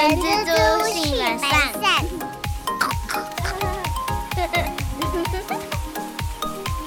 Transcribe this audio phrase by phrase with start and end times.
[0.00, 1.50] 人蜘蛛性本善。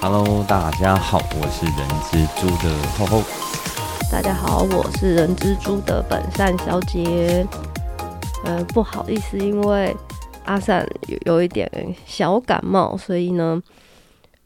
[0.02, 1.78] Hello，大家好，我是人
[2.10, 3.24] 蜘蛛的厚厚。
[4.12, 7.46] 大家好，我是人蜘蛛的本善小姐。
[8.46, 9.96] 呃，不好意思，因为
[10.46, 11.70] 阿善有有一点
[12.08, 13.62] 小感冒，所以呢，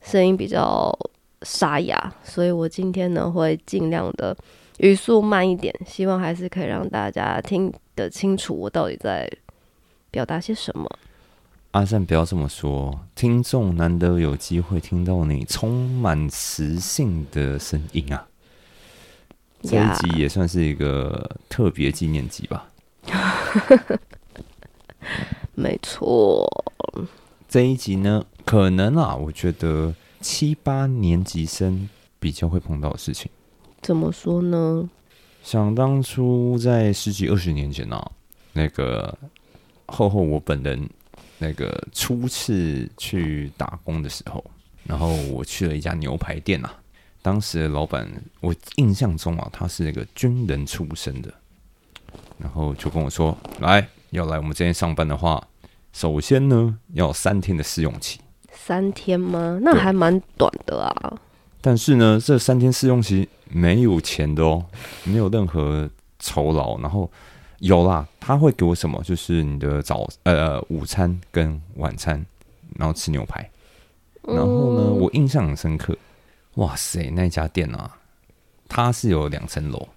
[0.02, 0.94] 声音比较
[1.44, 4.36] 沙哑，所以我今天呢会尽量的
[4.78, 9.30] 语速慢一点，希望还是可以让大家听得清楚我到底在
[10.12, 10.90] 表达些什么。
[11.72, 18.28] 阿善，不要这么说，听众难得有机会听到你充满磁性的声音啊！
[19.62, 22.68] 这一集也算是一个特别纪念集吧。
[25.56, 26.48] 没错，
[27.50, 31.90] 这一集呢，可能啊，我觉得七八年级生
[32.20, 33.30] 比较会碰到的事情。
[33.88, 34.90] 怎么说呢？
[35.42, 38.12] 想当初在十几二十年前啊，
[38.52, 39.18] 那个
[39.86, 40.90] 厚厚我本人
[41.38, 44.44] 那个初次去打工的时候，
[44.84, 46.74] 然后我去了一家牛排店啊，
[47.22, 48.06] 当时的老板
[48.42, 51.34] 我印象中啊，他是那个军人出身的，
[52.38, 55.42] 然后就跟我说，来要来我们这边上班的话，
[55.94, 58.20] 首先呢要三天的试用期。
[58.52, 59.58] 三天吗？
[59.62, 61.18] 那还蛮短的啊。
[61.62, 64.66] 但是呢，这三天试用期没有钱的哦，
[65.04, 67.10] 没有任何酬劳，然后
[67.60, 69.02] 有啦，他会给我什么？
[69.04, 72.24] 就是你的早呃午餐跟晚餐，
[72.76, 73.50] 然后吃牛排。
[74.24, 75.98] 然后呢，嗯我印象很深刻，
[76.56, 77.98] 哇塞，那家店啊，
[78.68, 79.88] 它是有两层楼，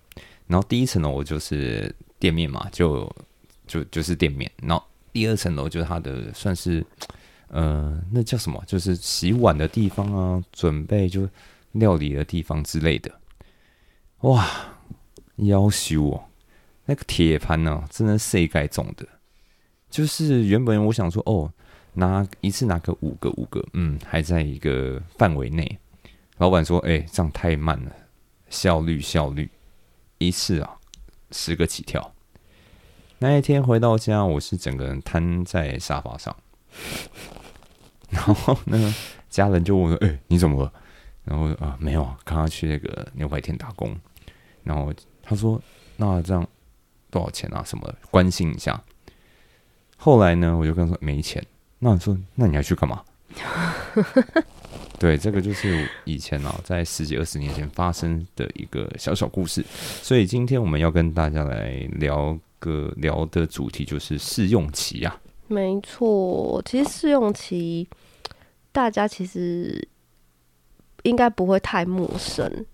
[0.47, 3.11] 然后第一层楼就是店面嘛，就
[3.67, 6.87] 就就是店面，然后第二层楼就是它的算是
[7.49, 8.63] 呃，那叫什么？
[8.67, 11.29] 就是洗碗的地方啊，准备就
[11.73, 13.11] 料理的地方之类的。
[14.21, 14.47] 哇，
[15.37, 16.25] 要求哦，
[16.85, 19.07] 那个铁盘呢、真的是盖重的。
[19.89, 21.51] 就是原本我想说，哦，
[21.95, 25.79] 拿一次拿个五个五个，嗯，还在一个范围内。
[26.37, 27.93] 老板说，哎、这样太慢了，
[28.51, 29.51] 效率效率，
[30.19, 30.77] 一次啊
[31.31, 32.15] 十个起跳。
[33.19, 36.37] 那一天回到家，我是整个人瘫在沙发上，
[38.11, 38.95] 然后呢，
[39.29, 40.73] 家人就问我：“哎、你怎么了？”
[41.25, 43.95] 然后啊、没有啊，刚刚去那个牛排店打工。
[44.65, 45.61] 然后他说
[45.97, 46.47] ：“那这样
[47.11, 47.63] 多少钱啊？
[47.65, 48.83] 什么的，关心一下。”
[49.97, 51.45] 后来呢，我就跟他说没钱。
[51.79, 53.03] 那你说，那你还去干嘛？
[54.99, 59.65] 对，这个就是以前啊，在十几二十年前发生的一个小小故事。
[60.03, 65.19] 所以今天我们要跟大家来聊个聊的主题就是试用期啊。
[65.49, 67.89] 没错，其实试用期
[68.73, 69.89] 大家其实
[71.03, 72.67] 应该不会太陌生。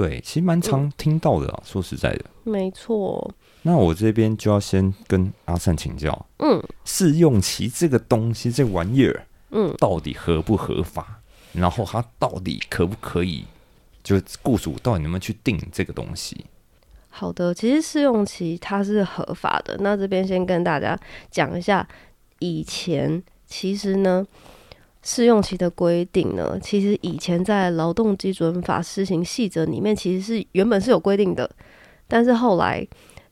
[0.00, 1.62] 对，其实蛮常听到的啊。
[1.64, 11.20] 说实在的，没错，那我这边就要先跟阿善请教，嗯试用期这个东西，这玩意儿嗯，到底合不合法？
[11.52, 13.44] 然后它到底可不可以？
[14.04, 16.46] 就是雇主到底能不能去定这个东西？
[17.08, 19.76] 好的，其实试用期它是合法的。
[19.80, 20.96] 那这边先跟大家
[21.28, 21.86] 讲一下，
[22.38, 24.24] 以前其实呢，
[25.02, 31.48] 试用期的规定呢，其实以前在劳动基准法施行细则里面其实是原本是有规定的，
[32.06, 32.86] 但是后来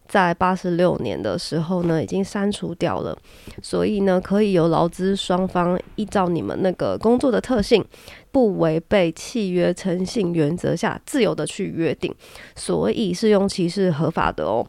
[0.06, 3.18] 在八十六年的时候呢，已经删除掉了。
[3.60, 7.84] 所以呢，可以由劳资双方依照你们那个工作的特性，
[8.30, 12.14] 不违背契约诚信原则下，自由的去约定。
[12.54, 14.64] 所以试用期是合法的哦。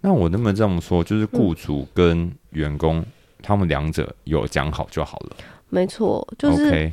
[0.00, 1.04] 那我能不能这么说？
[1.04, 3.04] 就是雇主跟员工、
[3.40, 5.36] 他们两者有讲好就好了。
[5.70, 6.92] 没错，就是。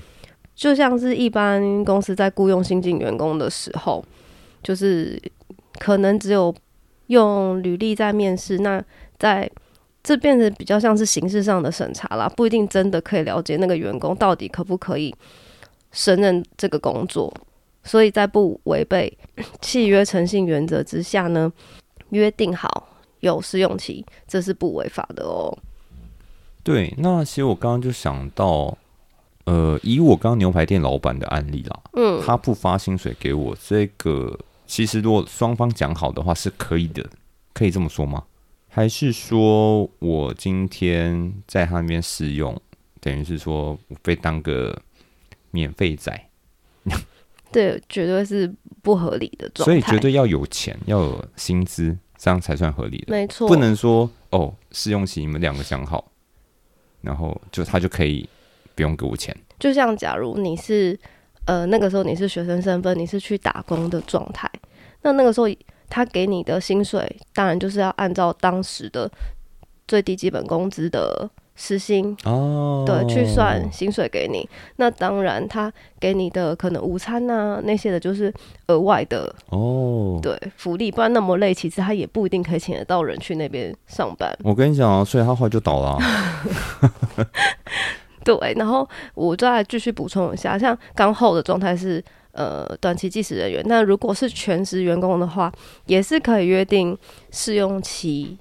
[0.56, 4.04] 就像是一般公司在雇佣新进员工的时候，
[4.64, 5.22] 就是
[5.78, 6.52] 可能只有
[7.08, 8.84] 用履历在面试，那
[9.20, 9.48] 在
[10.02, 15.14] 这变得比较像是形式上的审查啦，不一定真的可以了解那个员工到底可不可以
[15.92, 17.32] 胜任这个工作。
[17.84, 19.16] 所以在不违背
[19.62, 21.54] 契约诚信原则之下呢，
[22.10, 22.90] 约定好
[23.20, 25.56] 有试用期，这是不违法的哦。
[26.68, 28.78] 对，那其实我刚刚就想到，
[29.46, 37.10] 呃，以我刚刚牛排店老板的案例啦，嗯，他不发薪水给我，这个其实如果双方讲好的话是可以的，
[37.54, 38.22] 可以这么说吗？
[38.68, 42.54] 还是说我今天在他那边试用，
[43.00, 44.78] 等于是说我被当个
[45.52, 46.30] 免费仔，
[47.50, 49.72] 对绝对是不合理的状态。
[49.72, 53.06] 所以绝对要有钱，要有薪资，这样才算合理的。
[53.08, 56.12] 没错，不能说哦，试用期你们两个讲好，
[57.08, 58.28] 然后就他就可以
[58.76, 59.34] 不用给我钱。
[59.58, 61.00] 就像假如你是
[61.46, 64.52] 呃那个时候你是学生身份，你是去打工的状态，
[65.04, 65.48] 那那个时候
[65.90, 69.10] 他给你的薪水当然就是要按照当时的
[69.88, 74.48] 最低基本工资的时薪，哦，对，去算薪水给你。
[74.76, 78.32] 那当然，他给你的可能午餐啊、那些的，就是
[78.68, 80.20] 额外的哦。
[80.22, 84.32] 对福利，不然那么累，其实他也不一定可以请得到人去那边上班。
[84.44, 86.44] 我跟你讲啊，所以他后来就倒了啊、
[88.24, 95.52] 对，然后我再继续补充一下，像刚后的状态是呃短期计时人员，那如果是全职员工的话，
[95.88, 96.96] 也是可以约定
[97.32, 98.38] 试用期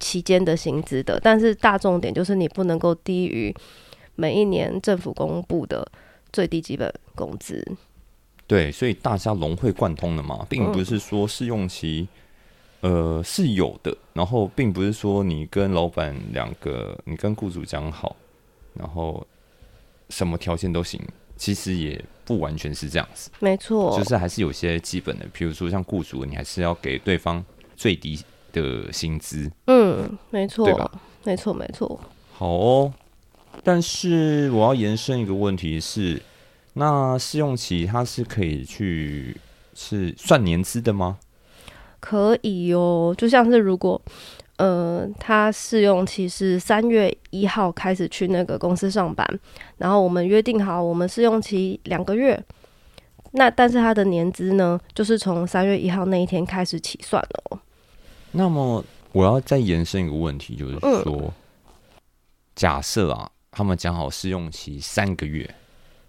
[0.00, 3.54] 期间的薪资的，但是大重点就是你不能够低于
[4.16, 5.86] 每一年政府公布的
[6.32, 7.66] 最低基本工资。
[8.46, 12.06] 对，所以大家融会贯通了嘛，并不是说试用期，
[12.80, 18.14] 呃是有的，然后并不是说你跟老板两个，你跟雇主讲好，
[18.74, 19.26] 然后
[20.10, 21.00] 什么条件都行，
[21.36, 27.42] 其实也不完全是这样子，没错，就是还是有些基本的，比如说像雇主，你还是要给对方
[27.74, 28.20] 最低
[28.54, 30.90] 的薪资，嗯，没错对吧，
[31.24, 32.00] 没错，没错。
[32.32, 32.94] 好哦。
[33.62, 36.20] 但是我要延伸一个问题是，
[36.74, 39.36] 那试用期它是可以去
[39.74, 41.18] 是算年资的吗？
[42.00, 44.00] 可以哦，就像是如果
[44.56, 49.26] 呃，他试用期是三月一号开始去那个公司上班，
[49.78, 52.38] 然后我们约定好我们试用期两个月，
[53.32, 57.58] 那但是他的年资呢，就是从三月一号那一天开始起算了哦。
[58.36, 61.32] 那么我要再延伸一个问题，就是嗯说，
[62.56, 65.48] 假设啊，他们讲好试用期三个月，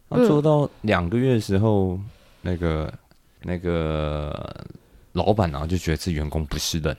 [0.09, 1.99] 那嗯做到两个月的时候，
[2.41, 2.91] 那个
[3.43, 4.65] 那个
[5.13, 6.97] 老板啊就觉得这员工不是人，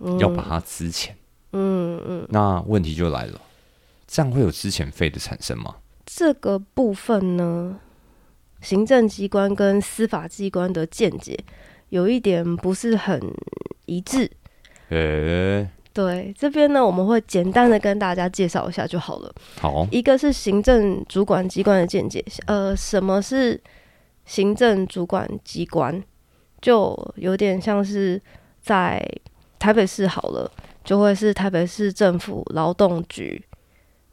[0.00, 1.10] 嗯要把他资遣。
[1.52, 3.40] 嗯嗯，那问题就来了，
[4.06, 5.74] 这样会有资遣费的产生吗？
[6.04, 7.80] 这个部分呢，
[8.60, 11.38] 行政机关跟司法机关的见解
[11.88, 13.18] 有一点不是很
[13.86, 14.30] 一致。
[14.88, 19.34] 呃、对，这边呢，我们会简单的跟大家介绍一下就好了。
[19.60, 23.60] 好，一个是行政主管机关的见解，呃，什么是
[24.24, 26.02] 行政主管机关？
[26.60, 28.20] 就有点像是
[28.60, 29.02] 在
[29.58, 30.50] 台北市好了，
[30.84, 33.44] 就会是台北市政府劳动局。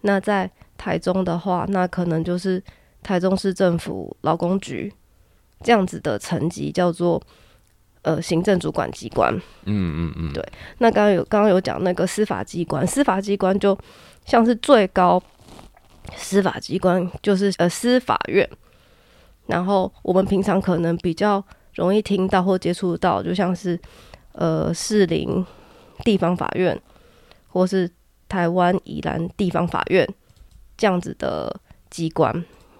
[0.01, 2.61] 那在台中的话，那可能就是
[3.01, 4.91] 台中市政府劳工局
[5.61, 7.21] 这样子的层级，叫做
[8.03, 9.33] 呃行政主管机关。
[9.65, 10.45] 嗯嗯嗯，对
[10.77, 13.77] 那刚刚有刚刚有讲那个司法机关，司法机关就
[14.25, 15.21] 像是最高
[16.15, 18.47] 司法机关，就是呃司法院。
[19.47, 23.77] 然后我们平常可能比较容易听到或接触到，就像是
[24.31, 25.45] 呃士林
[26.05, 26.79] 地方法院，
[27.49, 27.89] 或是
[28.29, 30.07] 台湾宜兰地方法院
[30.77, 31.53] 这样子的
[31.89, 32.33] 机关，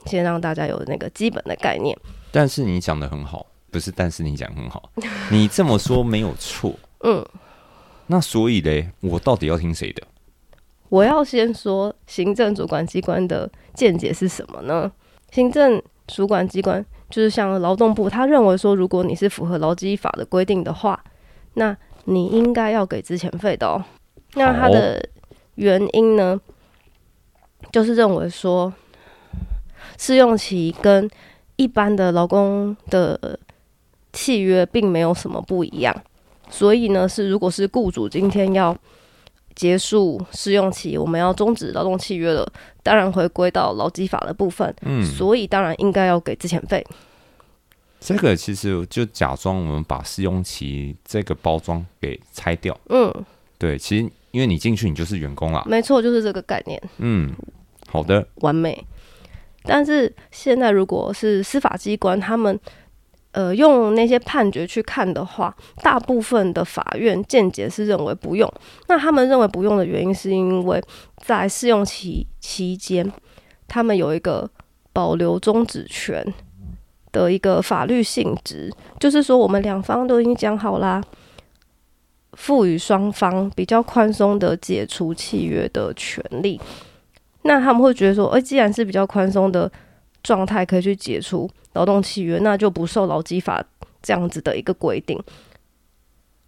[0.05, 1.97] 先让大家有那个基本的概念。
[2.31, 3.91] 但是你讲的很好，不是？
[3.91, 4.91] 但是你讲很好，
[5.31, 6.73] 你这么说没有错。
[7.03, 7.25] 嗯，
[8.07, 10.03] 那所以嘞，我到底要听谁的？
[10.89, 14.91] 我要先说行政主管机关的见解是什么呢？
[15.31, 21.03] 行政主管机关就是像劳动部，他认为说，如果你是符合劳基法的规定的话，
[21.55, 23.83] 那你应该要给资遣费的哦。
[24.35, 25.03] 那他的
[25.55, 26.39] 原因呢，
[27.71, 28.71] 就是认为说，
[29.97, 31.09] 试用期跟
[31.55, 33.39] 一般的劳工的
[34.13, 35.95] 契约并没有什么不一样，
[36.49, 38.75] 所以呢，是如果是雇主今天要
[39.55, 42.47] 结束试用期，我们要终止劳动契约了，
[42.81, 46.85] 当然回归到劳基法的部分，嗯，所以当然应该要给资遣费。
[47.99, 52.77] 这个其实就假装我们把试用期这个包装给拆掉。
[52.89, 53.11] 嗯，
[53.57, 55.63] 对，其实因为你进去你就是员工啦。
[55.65, 57.33] 没错，就是这个概念，嗯，
[57.87, 58.85] 好的，完美。
[59.63, 62.59] 但是现在如果是司法机关，他们
[63.33, 68.51] 呃用那些判决去看的话，大部分的法院见解是认为不用。
[68.87, 70.81] 那他们认为不用的原因，是因为
[71.17, 73.11] 在试用期期间，
[73.67, 74.49] 他们有一个
[74.91, 76.25] 保留终止权
[77.11, 81.03] 的一个法律性质，就是说我们两方都已经讲好啦，
[82.33, 86.59] 赋予双方比较宽松的解除契约的权利。
[87.43, 89.69] 那他们会觉得说，哎、既然是比较宽松的
[90.23, 93.63] 状态，可以去解除劳动契约，那就不受劳基法
[94.01, 95.21] 这样子的一个规定。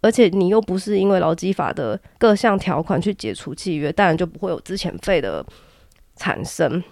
[0.02, 5.44] 而且你又不是因为劳基法的各项条款去解除契约，当然就不会有资遣费的
[6.16, 6.82] 产生。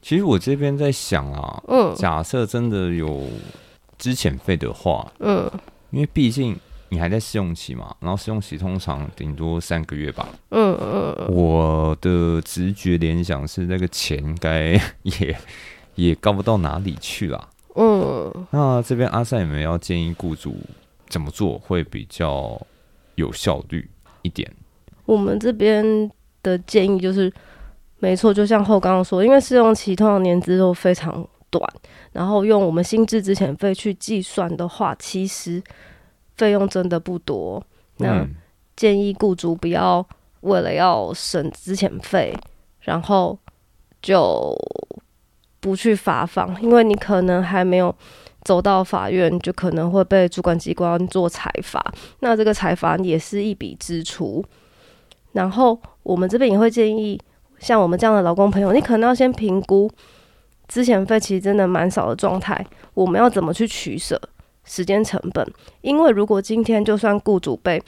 [0.00, 3.26] 其实我这边在想啊，嗯假设真的有
[3.98, 5.50] 资遣费的话，嗯
[5.90, 6.56] 因为毕竟
[6.88, 10.28] 你还在试用期嘛，然后试用期通常顶多三个月吧。
[10.50, 15.36] 嗯嗯嗯，我的直觉联想是那个钱该 也
[15.94, 17.48] 也高不到哪里去啦。
[17.76, 20.56] 嗯，那这边阿赛有没有要建议雇主
[21.08, 22.60] 怎么做会比较
[23.14, 23.88] 有效率
[24.22, 24.50] 一点？
[25.06, 26.10] 我们这边
[26.42, 27.32] 的建议就是，
[27.98, 31.62] 没错，就像后刚刚说，因为试用期通常年资都非常短，
[32.12, 35.62] 然后用我们薪资之前费去计算的话，其实
[36.36, 37.62] 费用真的不多。
[37.98, 38.34] 那嗯，
[38.76, 40.06] 建议雇主不要
[40.40, 42.36] 为了要省之前费，
[42.80, 43.38] 然后
[44.00, 44.56] 就
[45.60, 47.94] 不去发放，因为你可能还没有
[48.42, 51.84] 走到法院，就可能会被主管机关做裁罚。
[52.20, 54.44] 那这个裁罚也是一笔支出。
[55.32, 57.20] 然后我们这边也会建议，
[57.58, 59.88] 像我们这样的劳工朋友，你可能要先评估
[60.66, 64.20] 之前费其实真的蛮少的状态，我们要怎么去取舍
[64.64, 65.46] 时间成本？
[65.82, 67.80] 因为如果今天就算雇主被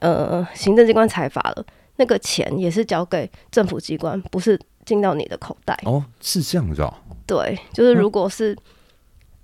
[0.00, 1.64] 呃行政机关裁罚了，
[1.96, 5.78] 那个钱也是交给政府机关，不是进到你的口袋。
[5.84, 6.94] 哦，是这样子哦，
[7.26, 8.56] 对，就是如果是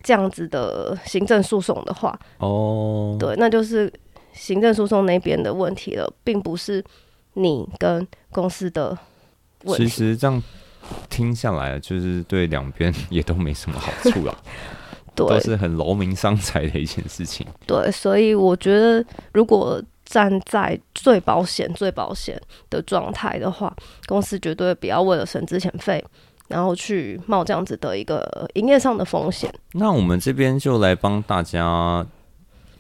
[0.03, 3.93] 这样子的行政诉讼的话，哦，对，那就是
[4.33, 6.85] 行政诉讼那边的问题了，并不是
[7.35, 8.97] 你跟公司的
[9.65, 9.87] 问其。
[9.87, 10.43] 实这样
[11.09, 14.35] 听下来，就是对两边也都没什么好处 啦，
[15.15, 17.47] 都是很劳民伤财的一件事情。
[17.67, 23.73] 对，所以我觉得，如果站在最保险、最保险的状态的话，
[24.07, 26.05] 公司绝对不要为了省之前费，
[26.49, 29.49] 然后去冒这样子的一个营业上的风险。
[29.75, 32.05] 那我们这边就来帮大家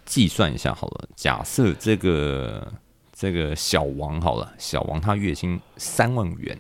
[0.05, 1.09] 计算一下好了。
[1.15, 2.67] 假设这个
[3.13, 6.59] 这个小王好了，小王他月薪三万元，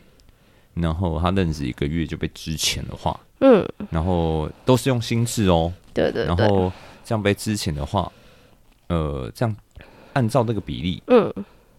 [0.75, 6.71] 然后他任职一个月就被支遣的话，嗯，然后都是用心智哦，对对对，然后
[7.05, 8.12] 这样被支遣的话，
[8.87, 9.57] 呃，这样
[10.12, 11.33] 按照那个比例，嗯，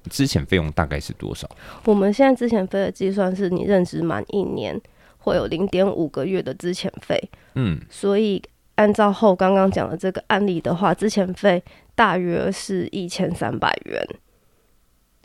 [0.10, 1.50] 之前费用大概是多少？
[1.86, 4.80] 我们现在之前费的计算是你任职满一年
[5.20, 8.42] 会有零点五个月的之前费，嗯，所以
[8.76, 14.08] 按照后刚刚讲的这个案例的话，之前费大约是一千三百元，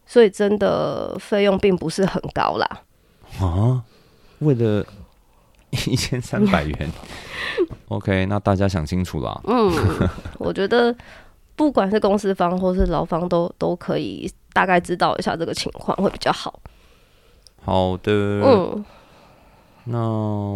[0.05, 2.83] 所以真的费用并不是很高啦。
[3.41, 3.83] 啊，
[4.41, 4.85] 为了
[5.71, 6.91] 一千三百元，
[7.89, 9.41] OK，那大家想清楚了。
[9.47, 9.73] 嗯，
[10.39, 10.95] 我觉得
[11.57, 16.61] 不管是公司方或是劳方都都可以大概知道一下这个情况会比较好。
[17.65, 18.85] 好的，嗯，
[19.85, 19.99] 那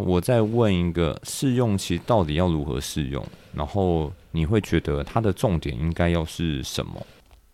[0.06, 3.24] 我再问一个，试用期到底要如何试用？
[3.52, 7.04] 然后你会觉得它的重点应该要是什么？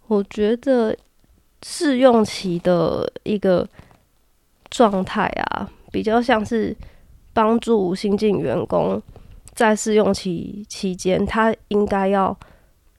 [0.09, 0.95] 我觉得
[1.63, 3.67] 试用期的一个
[4.69, 6.77] 状态啊，比较像是
[7.33, 9.01] 帮助新进员工
[9.55, 12.37] 在试用期期间，他应该要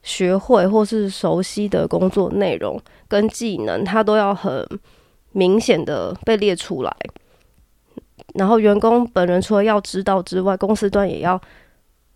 [0.07, 4.65] 学会或是熟悉的工作内容跟技能，它都要很
[5.33, 6.95] 明显的被列出来。
[8.35, 11.39] 然后员工本人除了要知道之外，公司端也要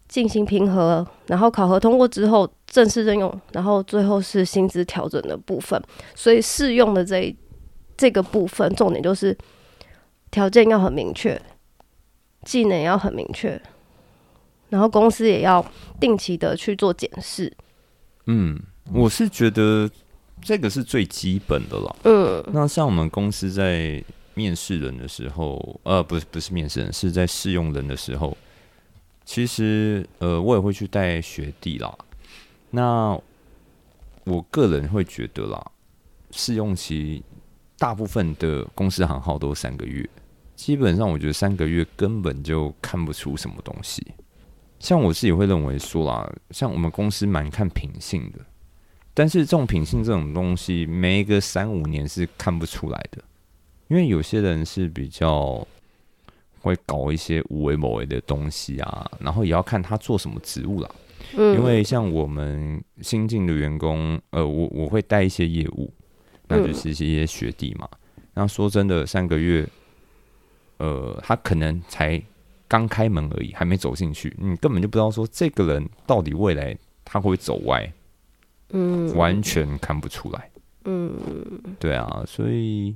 [0.08, 5.82] 进行评核，然后考核通过之后正式任用，然后最后是薪资调整的部分。
[6.16, 7.36] 所以试用的这
[7.98, 9.38] 这个部分，重点就是
[10.32, 11.40] 条件要很明确，
[12.46, 13.62] 技能要很明确，
[14.70, 15.66] 然后公司也要
[16.00, 17.52] 定期的去做检视。
[18.25, 18.60] 嗯，
[18.92, 19.90] 我是觉得
[20.42, 21.96] 这个是最基本的啦。
[22.04, 28.38] 嗯那像我们公司在面试人的时候，呃，不是不是面试人，是在试用人的时候，
[29.25, 31.94] 其实呃，我也会去带学弟啦。
[32.70, 33.20] 那
[34.24, 35.72] 我个人会觉得啦，
[36.32, 37.22] 试用期
[37.78, 40.08] 大部分的公司行号都三个月，
[40.56, 44.06] 基本上我觉得三个月根本就看不出什么东西。
[44.82, 48.40] 像我自己会认为说啦，像我们公司蛮看品性的，
[49.14, 53.24] 但是这种品性这种东西，没个三五年是看不出来的，
[53.90, 55.66] 因为有些人是比较
[56.62, 60.90] 会搞一些无为某为的东西啊，然后也要看他做什么职务啦。
[61.38, 65.94] 嗯，因为像我们新进的员工，呃，我我会带一些业务，
[66.48, 67.88] 那就是一些学弟嘛。
[68.34, 69.68] 然后说真的，三个月，
[70.78, 72.20] 呃，他可能才
[72.72, 76.74] 刚开门而已，还没走进去，你根本就不知道说这个人到底未来
[77.04, 77.92] 他会走歪，
[78.70, 80.50] 嗯完全看不出来。
[80.86, 81.12] 嗯
[81.78, 82.96] 对啊，所以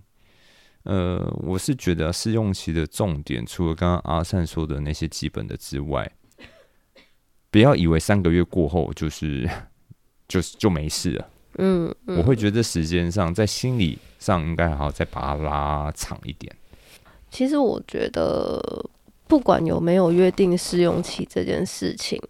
[0.83, 6.09] 呃，我是觉得试用期的重点，除了刚刚阿善说的那些基本的之外，
[7.51, 9.45] 不要以为三个月过后就是
[10.25, 11.29] 就是就没事了。
[11.57, 16.55] 嗯我会觉得时间上，在心理上应该还好再把它拉长一点。
[17.29, 18.89] 其实我觉得，
[19.27, 22.21] 不管有没有约定试用期这件事情，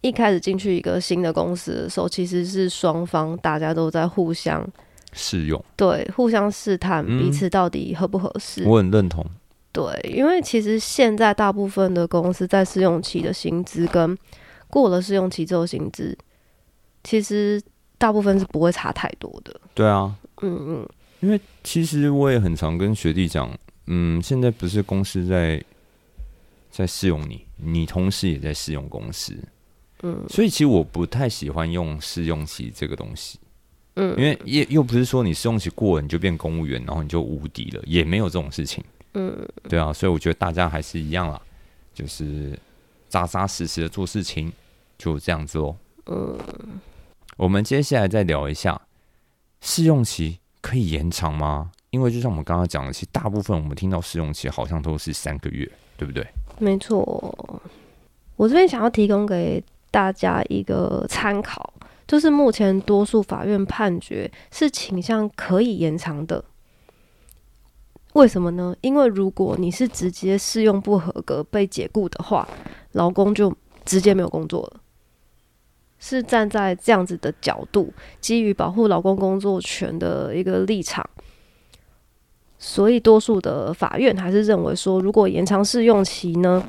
[0.00, 4.66] 一开始进去一个新的公司的时候，其实是双方大家都在互相
[5.12, 8.64] 试用，对互相试探嗯彼此到底合不合适。
[8.64, 9.24] 我很认同。
[9.72, 14.16] 对，因为其实现在大部分的公司在试用期的薪资跟
[14.68, 16.16] 过了试用期之后薪资，
[17.04, 17.60] 其实
[17.98, 19.54] 大部分是不会差太多的。
[19.74, 20.88] 对啊，嗯嗯，
[21.20, 23.50] 因为其实我也很常跟学弟讲，
[23.86, 25.62] 嗯，现在不是公司在
[26.70, 29.36] 在试用你，你同时也在试用公司，
[30.02, 33.38] 嗯，所以其实我不太喜欢用试用期这个东西，
[33.94, 34.10] 嗯。
[34.18, 41.40] 因为也又不是说你试用期过了你就变公务员，然后你就无敌了，也没有这种事情，嗯，对啊，所以我觉得大家还是一样啦，
[41.94, 42.58] 就是
[43.08, 44.52] 扎扎实实的做事情，
[44.98, 45.76] 就这样子哦。
[46.06, 46.38] 嗯，
[47.36, 48.80] 我们接下来再聊一下
[49.60, 51.72] 试用期可以延长吗？
[51.96, 56.22] 因为就像我们刚刚讲的，其实大部分我们听到试用期好像都是三个月，对不对？
[56.58, 57.02] 没错。
[58.36, 61.72] 我这边想要提供给大家一个参考，
[62.06, 66.44] 就是目前多数法院判决是倾向可以延长的。
[68.12, 68.76] 为什么呢？
[68.82, 72.46] 因为如果你是直接试用不合格被解雇的话，
[72.92, 73.50] 劳工就
[73.86, 74.80] 直接没有工作了。
[75.98, 81.08] 是站在这样子的角度，基于保护劳工工作权的一个立场，
[82.58, 86.66] 所以多数的法院还是认为说，如果延长试用期呢，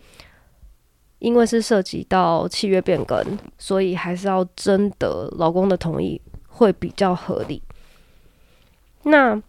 [1.19, 3.19] 因为是涉及到契约变更，
[3.57, 7.61] 所以还是要征得劳工的同意会比较合理。
[9.03, 9.41] 那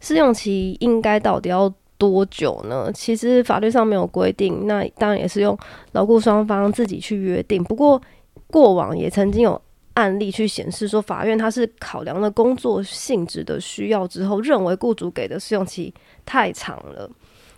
[0.00, 2.90] 试用期应该到底要多久呢？
[2.92, 5.56] 其实法律上没有规定，那当然也是用
[5.92, 7.62] 劳雇双方自己去约定。
[7.62, 8.00] 不过
[8.48, 9.60] 过往也曾经有
[9.94, 15.92] 案例去显示说，法院它是考量了工作性质的需要之后，认为雇主给的试用期
[16.26, 17.10] 太长了，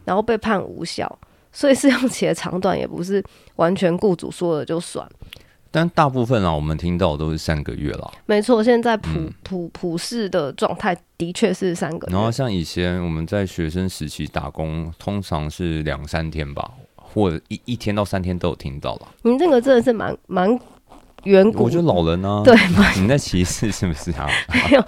[0.05, 1.19] 然后被判无效。
[1.53, 3.25] 所以试用期的长短也不是
[3.57, 5.09] 完全雇主说了就算。
[5.71, 8.13] 但大部分啊，我们听到都是三个月了。
[8.27, 12.13] 没错，现在普、嗯普普世的状态的确是三个月。
[12.13, 19.09] 然后像以前我们在学生时期打工，通常是两三天吧，或者一一天到三天都有听到了。
[19.23, 20.59] 您这个真的是蛮蛮
[21.25, 24.29] 远古，我觉得老人啊，对蛮 你在歧视是不是啊？
[24.53, 24.85] 没有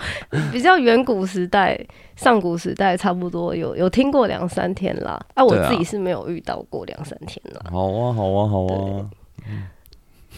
[0.52, 1.78] 比较远古时代、
[2.16, 5.20] 上古时代差不多有有听过两三天啦。
[5.34, 7.70] 啊，我自己是没有遇到过两三天啦。
[7.70, 9.10] 好啊，好啊，好啊。
[9.46, 9.62] 嗯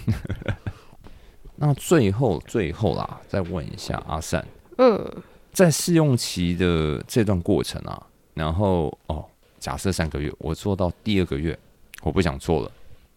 [1.57, 4.43] 那最后最后啦，再问一下阿善，
[4.79, 4.99] 嗯，
[5.53, 9.23] 在试用期的这段过程啊，然后哦，
[9.59, 11.59] 假设三个月，我做到第二个月，
[12.03, 12.73] 我不想做了，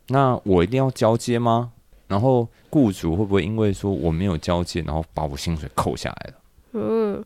[0.08, 1.71] 那我一定要交接吗？
[2.13, 6.39] 然后雇主会不会因为说我没有交接，然后把我薪水扣下来了？
[6.73, 7.26] 嗯，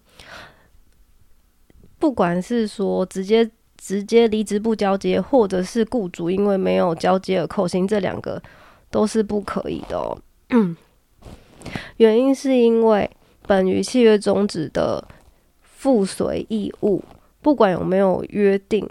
[2.00, 8.42] 不管是说直接直接离职不交接，或者是雇主因为没有交接而扣薪，这两个
[8.90, 10.18] 都是不可以的哦。
[11.98, 13.12] 原因是因为
[13.46, 15.06] 本于契约终止的
[15.62, 17.04] 附随义务，
[17.42, 18.88] 不管有没有约定，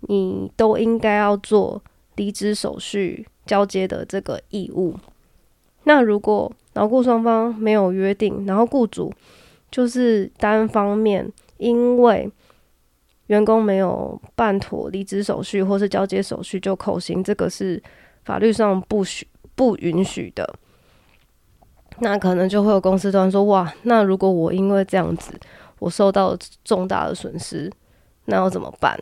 [0.00, 1.82] 你都应该要做
[2.16, 4.94] 离职手续交接的这个义务。
[5.84, 9.12] 那如果劳雇双方没有约定，然后雇主
[9.70, 12.30] 就是单方面因为
[13.26, 17.82] 员工没有办妥离职手续或是交接手续就扣薪，这个是
[18.24, 20.54] 法律上不许不允许的。
[22.00, 25.32] 那可能就会有公司端说：“哇，那如果我因为这样子，
[25.78, 27.70] 我受到重大的损失，
[28.24, 28.98] 那要怎么办？”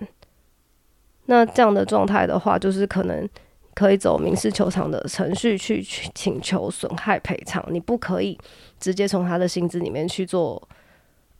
[1.26, 3.26] 那这样的状态的话，就是可能
[3.74, 7.64] 可以走民事求偿的程序去去请求损害赔偿。
[7.70, 8.38] 你不可以
[8.78, 10.60] 直接从他的薪资里面去做，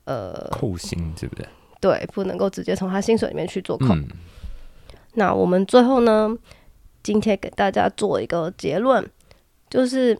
[0.04, 1.46] 呃，扣薪对不对？
[1.80, 3.94] 对，不能够直接从他薪水里面去做扣。
[3.94, 4.06] 嗯，
[5.14, 6.36] 那我们最后呢，
[7.02, 9.04] 今天给大家做一个结论，
[9.68, 10.16] 就是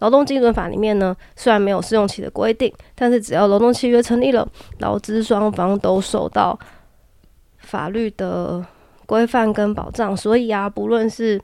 [0.00, 4.46] 劳动基准法里面呢，虽然没有试用期的规定，但是只要劳动契约成立了，
[4.80, 6.58] 劳资双方都受到
[7.58, 8.66] 法律的
[9.06, 11.40] 规范跟保障，所以啊，不论是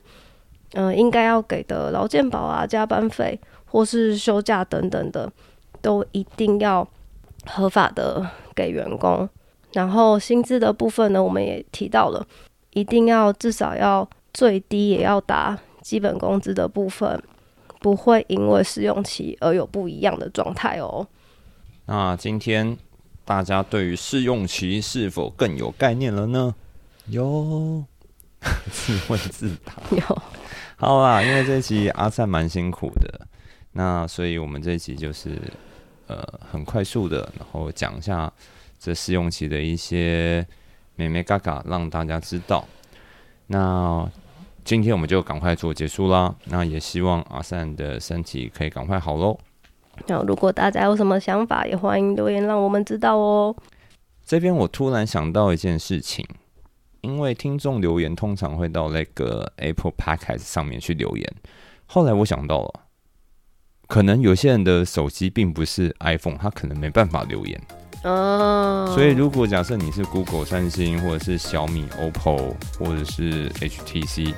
[0.75, 5.31] 嗯、应该要给的劳健保啊、加班费或是休假等等的，
[5.81, 6.87] 都一定要
[7.45, 9.29] 合法的给员工。
[9.73, 12.25] 然后薪资的部分呢，我们也提到了，
[12.71, 17.21] 一定要至少要最低也要达基本工资的部分，
[17.79, 21.07] 不会因为试用期而有不一样的状态哦。
[21.85, 22.77] 那今天
[23.25, 26.55] 大家对于试用期是否更有概念了呢？
[27.07, 27.83] 有，
[28.71, 29.73] 自问自答。
[29.91, 30.21] 有，
[30.77, 33.27] 好啦，因为这一集阿善蛮辛苦的，
[33.73, 35.37] 那所以我们这一集就是
[36.07, 38.31] 呃很快速的，然后讲一下
[38.79, 40.45] 这试用期的一些
[40.95, 42.65] 美美嘎嘎，让大家知道。
[43.47, 44.09] 那
[44.63, 46.33] 今天我们就赶快做结束啦。
[46.45, 49.37] 那也希望阿善的身体可以赶快好喽。
[50.07, 53.55] 那如果大家有什么想法，也欢迎留言让我们知道哦。
[54.25, 56.25] 这边我突然想到一件事情，
[57.03, 61.35] 因为听众留言通常会到那个 Apple Podcast 上面去留言，
[61.85, 62.79] 后来我想到了，
[63.87, 67.61] 可能有些人的手机并不是 iPhone，他可能没办法留言。
[68.05, 74.33] 哦，所以如果假设你是 Google、三星或者是小米、OPPO 或者是 HTC，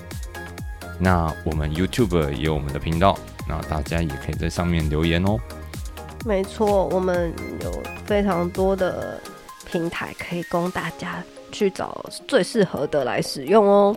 [1.00, 3.16] 那我们 YouTube 也有我们的频道，
[3.48, 5.38] 那大家也可以在上面留言哦。
[6.26, 9.22] 没错，我们有非常多的
[9.68, 11.24] 平台可以供大家
[11.56, 13.96] 去找最适合的来使用哦。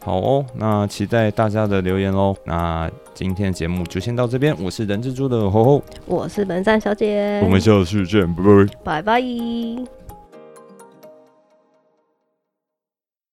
[0.00, 2.36] 好哦，那期待大家的留言喽。
[2.44, 8.66] 那今天的节目就先到这边，我是人蜘蛛的吼吼，我是本山小姐，我们下次见，拜拜。
[8.84, 10.01] 拜拜。